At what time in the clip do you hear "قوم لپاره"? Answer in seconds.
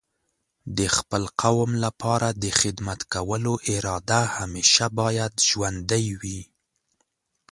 1.41-2.27